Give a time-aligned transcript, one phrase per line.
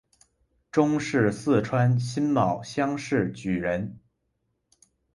[0.71, 3.99] 中式四川辛卯乡试举人。